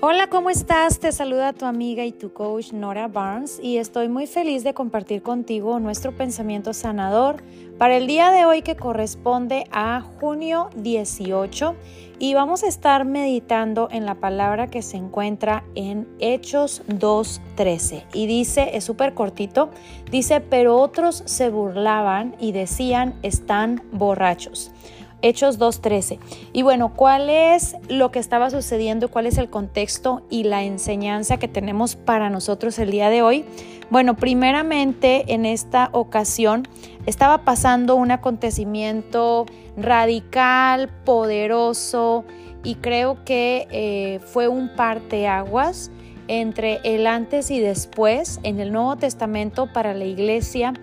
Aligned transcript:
Hola, 0.00 0.28
¿cómo 0.28 0.48
estás? 0.48 1.00
Te 1.00 1.10
saluda 1.10 1.52
tu 1.52 1.64
amiga 1.64 2.04
y 2.04 2.12
tu 2.12 2.32
coach 2.32 2.72
Nora 2.72 3.08
Barnes 3.08 3.58
y 3.60 3.78
estoy 3.78 4.08
muy 4.08 4.28
feliz 4.28 4.62
de 4.62 4.72
compartir 4.72 5.22
contigo 5.22 5.80
nuestro 5.80 6.16
pensamiento 6.16 6.72
sanador 6.72 7.42
para 7.78 7.96
el 7.96 8.06
día 8.06 8.30
de 8.30 8.44
hoy 8.44 8.62
que 8.62 8.76
corresponde 8.76 9.64
a 9.72 10.00
junio 10.20 10.70
18 10.76 11.74
y 12.20 12.32
vamos 12.34 12.62
a 12.62 12.68
estar 12.68 13.06
meditando 13.06 13.88
en 13.90 14.06
la 14.06 14.14
palabra 14.14 14.68
que 14.68 14.82
se 14.82 14.96
encuentra 14.96 15.64
en 15.74 16.06
Hechos 16.20 16.84
2.13 16.86 18.04
y 18.14 18.28
dice, 18.28 18.70
es 18.74 18.84
súper 18.84 19.14
cortito, 19.14 19.70
dice, 20.12 20.40
pero 20.40 20.76
otros 20.76 21.24
se 21.26 21.50
burlaban 21.50 22.36
y 22.38 22.52
decían, 22.52 23.18
están 23.22 23.82
borrachos. 23.90 24.70
Hechos 25.22 25.58
2.13. 25.58 26.18
Y 26.52 26.62
bueno, 26.62 26.94
¿cuál 26.94 27.28
es 27.30 27.76
lo 27.88 28.10
que 28.10 28.18
estaba 28.18 28.50
sucediendo? 28.50 29.10
¿Cuál 29.10 29.26
es 29.26 29.38
el 29.38 29.50
contexto 29.50 30.22
y 30.30 30.44
la 30.44 30.62
enseñanza 30.62 31.38
que 31.38 31.48
tenemos 31.48 31.96
para 31.96 32.30
nosotros 32.30 32.78
el 32.78 32.90
día 32.90 33.10
de 33.10 33.22
hoy? 33.22 33.44
Bueno, 33.90 34.16
primeramente 34.16 35.32
en 35.32 35.46
esta 35.46 35.88
ocasión 35.92 36.68
estaba 37.06 37.38
pasando 37.38 37.96
un 37.96 38.10
acontecimiento 38.10 39.46
radical, 39.76 40.88
poderoso 41.04 42.24
y 42.62 42.74
creo 42.76 43.24
que 43.24 43.66
eh, 43.70 44.20
fue 44.20 44.46
un 44.48 44.68
parteaguas 44.76 45.90
entre 46.28 46.80
el 46.84 47.06
antes 47.06 47.50
y 47.50 47.60
después 47.60 48.40
en 48.42 48.60
el 48.60 48.72
Nuevo 48.72 48.96
Testamento 48.96 49.72
para 49.72 49.94
la 49.94 50.04
iglesia 50.04 50.74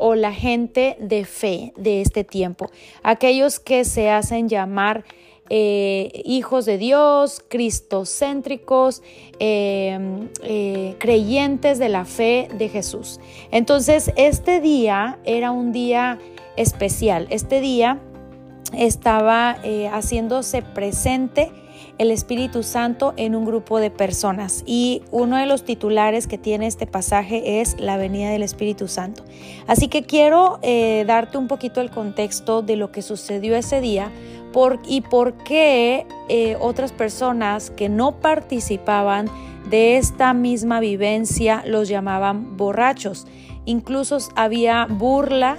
o 0.00 0.14
la 0.14 0.32
gente 0.32 0.96
de 0.98 1.24
fe 1.24 1.72
de 1.76 2.00
este 2.00 2.24
tiempo, 2.24 2.70
aquellos 3.02 3.60
que 3.60 3.84
se 3.84 4.10
hacen 4.10 4.48
llamar 4.48 5.04
eh, 5.50 6.22
hijos 6.24 6.64
de 6.64 6.78
Dios, 6.78 7.44
cristocéntricos, 7.48 9.02
em, 9.40 10.28
eh, 10.42 10.94
creyentes 10.98 11.78
de 11.78 11.88
la 11.88 12.04
fe 12.04 12.48
de 12.56 12.68
Jesús. 12.68 13.20
Entonces, 13.50 14.12
este 14.16 14.60
día 14.60 15.18
era 15.24 15.50
un 15.50 15.72
día 15.72 16.18
especial. 16.56 17.26
Este 17.30 17.60
día 17.60 18.00
estaba 18.72 19.58
eh, 19.64 19.88
haciéndose 19.92 20.62
presente 20.62 21.50
el 21.98 22.10
Espíritu 22.10 22.62
Santo 22.62 23.14
en 23.16 23.34
un 23.34 23.44
grupo 23.44 23.78
de 23.78 23.90
personas. 23.90 24.62
Y 24.66 25.02
uno 25.10 25.36
de 25.36 25.46
los 25.46 25.64
titulares 25.64 26.26
que 26.26 26.38
tiene 26.38 26.66
este 26.66 26.86
pasaje 26.86 27.60
es 27.60 27.78
la 27.78 27.96
venida 27.96 28.30
del 28.30 28.42
Espíritu 28.42 28.88
Santo. 28.88 29.24
Así 29.66 29.88
que 29.88 30.02
quiero 30.02 30.58
eh, 30.62 31.04
darte 31.06 31.38
un 31.38 31.48
poquito 31.48 31.80
el 31.80 31.90
contexto 31.90 32.62
de 32.62 32.76
lo 32.76 32.92
que 32.92 33.02
sucedió 33.02 33.56
ese 33.56 33.80
día 33.80 34.10
y 34.86 35.00
por 35.02 35.34
qué 35.44 36.06
eh, 36.28 36.56
otras 36.60 36.92
personas 36.92 37.70
que 37.70 37.88
no 37.88 38.20
participaban 38.20 39.28
de 39.68 39.96
esta 39.96 40.34
misma 40.34 40.80
vivencia 40.80 41.62
los 41.66 41.88
llamaban 41.88 42.56
borrachos. 42.56 43.26
Incluso 43.64 44.18
había 44.34 44.86
burla 44.86 45.58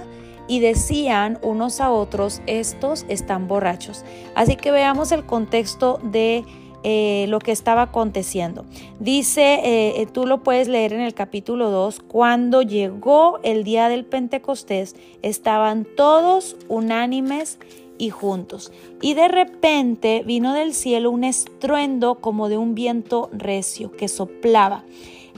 y 0.52 0.60
decían 0.60 1.38
unos 1.40 1.80
a 1.80 1.90
otros, 1.90 2.42
estos 2.46 3.06
están 3.08 3.48
borrachos. 3.48 4.04
Así 4.34 4.56
que 4.56 4.70
veamos 4.70 5.10
el 5.10 5.24
contexto 5.24 5.98
de 6.02 6.44
eh, 6.82 7.24
lo 7.30 7.38
que 7.38 7.52
estaba 7.52 7.80
aconteciendo. 7.80 8.66
Dice, 9.00 9.54
eh, 9.64 10.02
eh, 10.02 10.06
tú 10.12 10.26
lo 10.26 10.42
puedes 10.42 10.68
leer 10.68 10.92
en 10.92 11.00
el 11.00 11.14
capítulo 11.14 11.70
2, 11.70 12.00
cuando 12.00 12.60
llegó 12.60 13.40
el 13.42 13.64
día 13.64 13.88
del 13.88 14.04
Pentecostés, 14.04 14.94
estaban 15.22 15.86
todos 15.96 16.58
unánimes 16.68 17.58
y 17.96 18.10
juntos. 18.10 18.72
Y 19.00 19.14
de 19.14 19.28
repente 19.28 20.22
vino 20.26 20.52
del 20.52 20.74
cielo 20.74 21.12
un 21.12 21.24
estruendo 21.24 22.16
como 22.16 22.50
de 22.50 22.58
un 22.58 22.74
viento 22.74 23.30
recio 23.32 23.90
que 23.90 24.06
soplaba, 24.06 24.84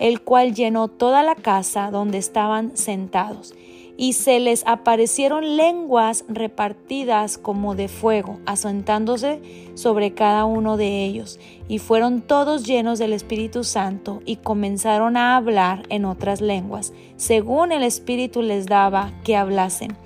el 0.00 0.22
cual 0.22 0.56
llenó 0.56 0.88
toda 0.88 1.22
la 1.22 1.36
casa 1.36 1.92
donde 1.92 2.18
estaban 2.18 2.76
sentados 2.76 3.54
y 3.96 4.14
se 4.14 4.40
les 4.40 4.66
aparecieron 4.66 5.56
lenguas 5.56 6.24
repartidas 6.28 7.38
como 7.38 7.74
de 7.74 7.88
fuego, 7.88 8.38
asentándose 8.46 9.40
sobre 9.74 10.14
cada 10.14 10.44
uno 10.44 10.76
de 10.76 11.04
ellos, 11.04 11.38
y 11.68 11.78
fueron 11.78 12.20
todos 12.20 12.64
llenos 12.64 12.98
del 12.98 13.12
Espíritu 13.12 13.64
Santo 13.64 14.20
y 14.26 14.36
comenzaron 14.36 15.16
a 15.16 15.36
hablar 15.36 15.84
en 15.88 16.04
otras 16.04 16.40
lenguas, 16.40 16.92
según 17.16 17.72
el 17.72 17.82
Espíritu 17.82 18.42
les 18.42 18.66
daba 18.66 19.12
que 19.22 19.36
hablasen. 19.36 19.96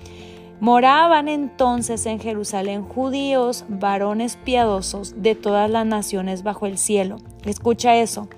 Moraban 0.61 1.29
entonces 1.29 2.05
en 2.07 2.19
Jerusalén 2.19 2.83
judíos, 2.83 3.65
varones 3.69 4.37
piadosos 4.37 5.15
de 5.23 5.37
todas 5.37 5.71
las 5.71 5.87
naciones 5.87 6.43
bajo 6.43 6.67
el 6.67 6.79
cielo. 6.79 7.19
Escucha 7.45 7.97
eso. 7.97 8.29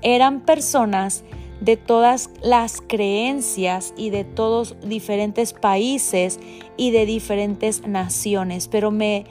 Eran 0.00 0.42
personas 0.42 1.24
de 1.60 1.76
todas 1.76 2.30
las 2.42 2.80
creencias 2.80 3.94
y 3.96 4.10
de 4.10 4.24
todos 4.24 4.76
diferentes 4.82 5.52
países 5.52 6.38
y 6.76 6.90
de 6.90 7.06
diferentes 7.06 7.86
naciones, 7.86 8.68
pero 8.68 8.90
me, 8.90 9.24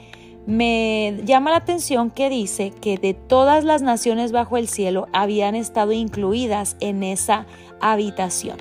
me 0.46 1.20
llama 1.24 1.50
la 1.50 1.56
atención 1.56 2.10
que 2.10 2.28
dice 2.28 2.70
que 2.70 2.98
de 2.98 3.14
todas 3.14 3.64
las 3.64 3.82
naciones 3.82 4.32
bajo 4.32 4.56
el 4.56 4.68
cielo 4.68 5.08
habían 5.12 5.54
estado 5.54 5.92
incluidas 5.92 6.76
en 6.80 7.02
esa 7.02 7.46
habitación. 7.80 8.56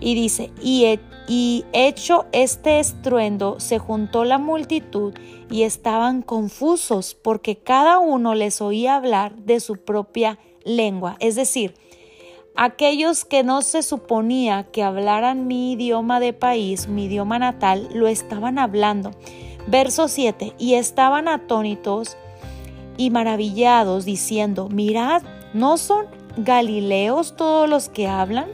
Y 0.00 0.14
dice, 0.14 0.50
y, 0.62 0.98
y 1.26 1.64
hecho 1.72 2.26
este 2.32 2.80
estruendo, 2.80 3.58
se 3.60 3.78
juntó 3.78 4.24
la 4.24 4.38
multitud 4.38 5.14
y 5.50 5.62
estaban 5.62 6.22
confusos 6.22 7.16
porque 7.20 7.56
cada 7.56 7.98
uno 7.98 8.34
les 8.34 8.60
oía 8.60 8.96
hablar 8.96 9.36
de 9.36 9.60
su 9.60 9.76
propia 9.76 10.38
lengua. 10.64 11.16
Es 11.20 11.34
decir, 11.36 11.74
Aquellos 12.60 13.24
que 13.24 13.44
no 13.44 13.62
se 13.62 13.84
suponía 13.84 14.64
que 14.64 14.82
hablaran 14.82 15.46
mi 15.46 15.74
idioma 15.74 16.18
de 16.18 16.32
país, 16.32 16.88
mi 16.88 17.04
idioma 17.04 17.38
natal, 17.38 17.88
lo 17.94 18.08
estaban 18.08 18.58
hablando. 18.58 19.12
Verso 19.68 20.08
7, 20.08 20.54
y 20.58 20.74
estaban 20.74 21.28
atónitos 21.28 22.16
y 22.96 23.10
maravillados 23.10 24.04
diciendo, 24.04 24.68
mirad, 24.70 25.22
¿no 25.54 25.76
son 25.76 26.06
galileos 26.36 27.36
todos 27.36 27.70
los 27.70 27.88
que 27.88 28.08
hablan? 28.08 28.48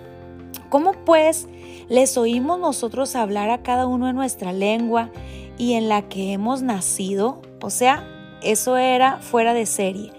¿Cómo 0.69 0.93
pues 1.07 1.49
les 1.89 2.19
oímos 2.19 2.59
nosotros 2.59 3.17
hablar 3.17 3.49
a 3.49 3.63
cada 3.63 3.87
uno 3.87 4.07
en 4.11 4.17
nuestra 4.17 4.53
lengua 4.53 5.09
y 5.57 5.73
en 5.73 5.89
la 5.89 6.11
que 6.11 6.35
hemos 6.35 6.61
nacido? 6.61 7.41
O 7.63 7.71
sea, 7.71 8.07
eso 8.43 8.77
era 8.77 9.17
fuera 9.23 9.55
de 9.55 9.65
serie 9.65 10.13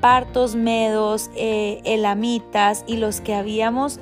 partos, 0.00 0.54
medos, 0.54 1.30
eh, 1.36 1.80
elamitas 1.84 2.84
y 2.86 2.96
los 2.96 3.20
que 3.20 3.34
habíamos 3.34 4.00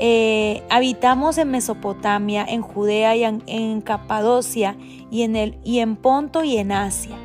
eh, 0.00 0.62
habitamos 0.70 1.38
en 1.38 1.52
Mesopotamia, 1.52 2.44
en 2.44 2.62
Judea 2.62 3.14
y 3.14 3.22
en, 3.24 3.80
Capadocia 3.80 4.76
y 5.10 5.22
en, 5.22 5.36
el, 5.36 5.56
y 5.62 5.78
en 5.78 5.94
Ponto 5.96 6.42
y 6.42 6.56
en 6.56 6.72
Asia 6.72 7.16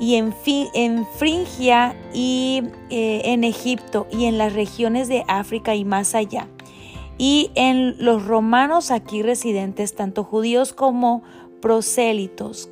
y 0.00 0.16
en, 0.16 0.34
en 0.74 1.06
Fringia 1.18 1.94
y 2.12 2.62
eh, 2.88 3.22
en 3.26 3.44
Egipto 3.44 4.08
y 4.10 4.24
en 4.24 4.38
las 4.38 4.54
regiones 4.54 5.08
de 5.08 5.24
África 5.28 5.74
y 5.74 5.84
más 5.84 6.14
allá. 6.14 6.48
Y 7.18 7.50
en 7.54 8.02
los 8.02 8.24
romanos 8.24 8.90
aquí 8.90 9.22
residentes, 9.22 9.94
tanto 9.94 10.24
judíos 10.24 10.72
como 10.72 11.22
prosélitos, 11.60 12.70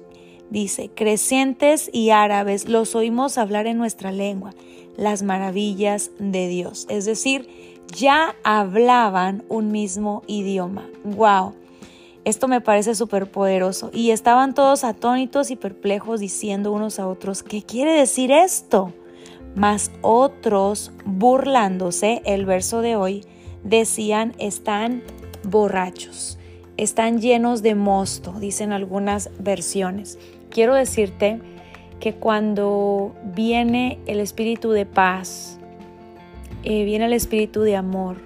Dice, 0.51 0.91
crecientes 0.95 1.91
y 1.93 2.11
árabes 2.11 2.69
los 2.69 2.95
oímos 2.95 3.37
hablar 3.37 3.67
en 3.67 3.77
nuestra 3.77 4.13
lengua, 4.13 4.55
las 4.97 5.23
maravillas 5.23 6.11
de 6.19 6.49
Dios. 6.49 6.87
Es 6.89 7.05
decir, 7.05 7.49
ya 7.95 8.35
hablaban 8.45 9.45
un 9.49 9.71
mismo 9.71 10.23
idioma. 10.27 10.89
¡Wow! 11.05 11.55
Esto 12.25 12.49
me 12.49 12.63
parece 12.63 12.95
súper 12.95 13.31
poderoso. 13.31 13.91
Y 13.93 14.11
estaban 14.11 14.55
todos 14.55 14.85
atónitos 14.85 15.51
y 15.51 15.57
perplejos 15.57 16.21
diciendo 16.21 16.73
unos 16.73 16.99
a 16.99 17.07
otros, 17.07 17.43
¿qué 17.43 17.63
quiere 17.63 17.93
decir 17.93 18.31
esto? 18.31 18.95
Mas 19.55 19.91
otros, 20.01 20.93
burlándose, 21.05 22.23
el 22.25 22.47
verso 22.47 22.81
de 22.81 22.97
hoy, 22.97 23.25
decían, 23.65 24.35
están 24.39 25.03
borrachos, 25.43 26.39
están 26.77 27.21
llenos 27.21 27.63
de 27.63 27.75
mosto, 27.75 28.33
dicen 28.39 28.73
algunas 28.73 29.31
versiones 29.39 30.19
quiero 30.51 30.75
decirte 30.75 31.41
que 32.01 32.15
cuando 32.15 33.15
viene 33.25 33.99
el 34.07 34.21
espíritu 34.21 34.71
de 34.71 34.87
paz, 34.87 35.59
eh, 36.65 36.85
viene 36.85 37.07
el 37.07 37.13
espíritu 37.13 37.63
de 37.63 37.77
amor 37.77 38.17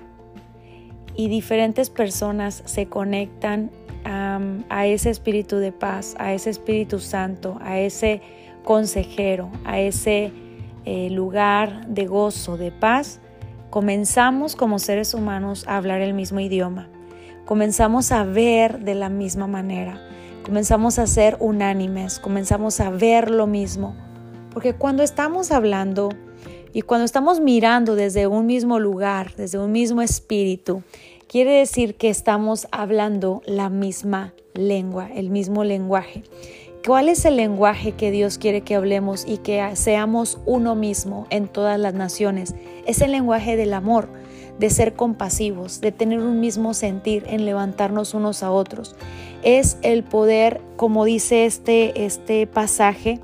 y 1.17 1.29
diferentes 1.29 1.91
personas 1.91 2.63
se 2.67 2.87
conectan 2.87 3.71
a 4.05 4.87
ese 4.87 5.11
espíritu 5.11 5.59
de 5.59 5.71
paz, 5.71 6.17
a 6.19 6.33
ese 6.33 6.51
espíritu 6.51 6.99
santo, 6.99 7.59
a 7.63 7.79
ese 7.79 8.21
consejero, 8.65 9.51
a 9.65 9.81
ese 9.81 10.33
eh, 10.85 11.09
lugar 11.11 11.87
de 11.87 12.07
gozo, 12.07 12.57
de 12.57 12.73
paz, 12.73 13.21
comenzamos 13.71 14.57
como 14.57 14.79
seres 14.79 15.15
humanos 15.15 15.65
a 15.69 15.77
hablar 15.77 16.01
el 16.01 16.15
mismo 16.15 16.41
idioma, 16.41 16.89
comenzamos 17.45 18.13
a 18.13 18.25
ver 18.25 18.81
de 18.81 18.95
la 18.95 19.09
misma 19.09 19.47
manera 19.47 20.01
comenzamos 20.43 20.99
a 20.99 21.07
ser 21.07 21.37
unánimes, 21.41 22.19
comenzamos 22.19 22.81
a 22.81 22.91
ver 22.91 23.31
lo 23.31 23.47
mismo. 23.47 23.95
Porque 24.53 24.75
cuando 24.75 25.03
estamos 25.03 25.51
hablando 25.51 26.11
Y 26.75 26.81
cuando 26.81 27.05
estamos 27.05 27.39
mirando 27.39 27.97
desde 27.97 28.27
un 28.27 28.47
mismo 28.47 28.79
lugar, 28.79 29.35
desde 29.37 29.59
un 29.59 29.73
mismo 29.73 30.01
espíritu, 30.01 30.83
quiere 31.29 31.59
decir 31.59 31.97
que 31.97 32.09
estamos 32.09 32.67
hablando 32.73 33.43
la 33.45 33.69
misma 33.69 34.33
lengua, 34.55 35.11
el 35.15 35.29
mismo 35.29 35.65
lenguaje. 35.65 36.23
¿Cuál 36.87 37.11
es 37.11 37.27
el 37.27 37.37
lenguaje 37.37 37.93
que 37.93 38.11
Dios 38.11 38.39
quiere 38.39 38.63
que 38.63 38.75
hablemos 38.75 39.27
y 39.29 39.37
que 39.37 39.63
seamos 39.77 40.41
uno 40.47 40.75
mismo 40.75 41.27
en 41.29 41.47
todas 41.47 41.79
las 41.79 41.93
naciones? 41.93 42.55
Es 42.87 43.03
el 43.03 43.13
lenguaje 43.13 43.59
del 43.59 43.75
amor, 43.75 44.09
de 44.59 44.71
ser 44.71 44.95
compasivos, 44.95 45.81
de 45.81 45.93
tener 45.93 46.21
un 46.21 46.41
mismo 46.41 46.75
sentir 46.75 47.25
en 47.27 47.45
levantarnos 47.45 48.15
unos 48.15 48.43
a 48.43 48.51
otros. 48.51 48.95
Es 49.43 49.79
el 49.83 50.05
poder, 50.05 50.61
como 50.77 51.05
dice 51.05 51.47
este, 51.47 52.05
este 52.05 52.47
pasaje, 52.47 53.21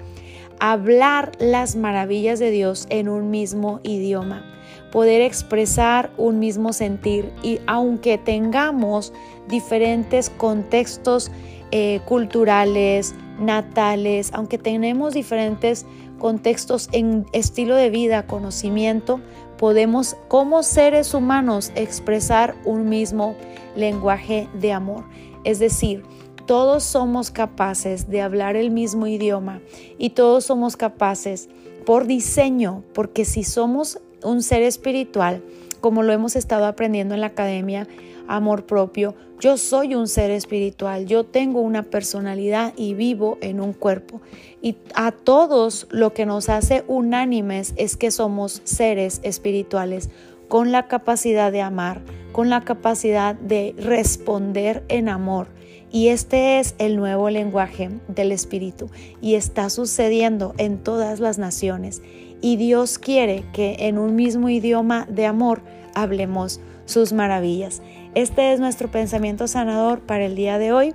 hablar 0.60 1.32
las 1.38 1.76
maravillas 1.76 2.38
de 2.38 2.50
Dios 2.50 2.86
en 2.90 3.08
un 3.08 3.30
mismo 3.30 3.80
idioma, 3.82 4.44
poder 4.90 5.20
expresar 5.20 6.10
un 6.16 6.38
mismo 6.38 6.72
sentir 6.72 7.32
y 7.42 7.60
aunque 7.66 8.19
tengamos 8.19 9.12
diferentes 9.48 10.30
contextos 10.30 11.30
eh, 11.70 12.00
culturales, 12.06 13.14
natales, 13.38 14.30
aunque 14.32 14.58
tenemos 14.58 15.14
diferentes 15.14 15.86
contextos 16.19 16.88
en 16.92 17.26
estilo 17.32 17.76
de 17.76 17.90
vida, 17.90 18.26
conocimiento, 18.26 19.20
podemos 19.58 20.16
como 20.28 20.62
seres 20.62 21.12
humanos 21.12 21.72
expresar 21.75 22.56
un 22.64 22.88
mismo 22.88 23.37
lenguaje 23.76 24.49
de 24.55 24.72
amor. 24.72 25.05
Es 25.44 25.58
decir, 25.58 26.05
todos 26.46 26.82
somos 26.82 27.31
capaces 27.31 28.08
de 28.08 28.22
hablar 28.22 28.56
el 28.56 28.70
mismo 28.70 29.06
idioma 29.06 29.60
y 29.99 30.10
todos 30.10 30.44
somos 30.44 30.76
capaces 30.76 31.50
por 31.84 32.06
diseño, 32.06 32.84
porque 32.94 33.26
si 33.26 33.44
somos 33.44 34.00
un 34.22 34.43
ser 34.43 34.62
espiritual, 34.62 35.43
como 35.80 36.02
lo 36.02 36.12
hemos 36.12 36.36
estado 36.36 36.66
aprendiendo 36.66 37.14
en 37.14 37.20
la 37.20 37.28
academia, 37.28 37.86
amor 38.26 38.66
propio, 38.66 39.14
yo 39.40 39.56
soy 39.56 39.94
un 39.94 40.08
ser 40.08 40.30
espiritual, 40.30 41.06
yo 41.06 41.25
tengo 41.25 41.60
una 41.60 41.84
personalidad 41.84 42.72
y 42.76 42.94
vivo 42.94 43.38
en 43.40 43.60
un 43.60 43.72
cuerpo. 43.72 44.20
Y 44.60 44.76
a 44.94 45.12
todos 45.12 45.86
lo 45.90 46.12
que 46.12 46.26
nos 46.26 46.48
hace 46.48 46.84
unánimes 46.88 47.72
es 47.76 47.96
que 47.96 48.10
somos 48.10 48.60
seres 48.64 49.20
espirituales 49.22 50.10
con 50.48 50.72
la 50.72 50.88
capacidad 50.88 51.52
de 51.52 51.62
amar, 51.62 52.02
con 52.32 52.50
la 52.50 52.62
capacidad 52.64 53.34
de 53.34 53.75
responder 53.78 54.84
en 54.88 55.08
amor. 55.08 55.48
Y 55.90 56.08
este 56.08 56.58
es 56.58 56.75
el 56.78 56.96
nuevo 56.96 57.30
lenguaje 57.30 57.90
del 58.08 58.32
Espíritu 58.32 58.90
y 59.22 59.36
está 59.36 59.70
sucediendo 59.70 60.54
en 60.58 60.78
todas 60.78 61.20
las 61.20 61.38
naciones. 61.38 62.02
Y 62.40 62.56
Dios 62.56 62.99
quiere 62.99 63.44
que 63.52 63.76
en 63.81 63.99
un 63.99 64.14
mismo 64.14 64.49
idioma 64.49 65.06
de 65.11 65.26
amor 65.26 65.62
hablemos 65.94 66.61
sus 66.85 67.12
maravillas. 67.12 67.82
Este 68.14 68.52
es 68.52 68.61
nuestro 68.61 68.90
pensamiento 68.90 69.49
sanador 69.49 70.00
para 70.00 70.25
el 70.25 70.37
día 70.37 70.58
de 70.58 70.73
hoy. 70.73 70.94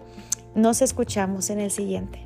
Nos 0.56 0.82
escuchamos 0.82 1.50
en 1.50 1.60
el 1.60 1.72
siguiente. 1.72 2.23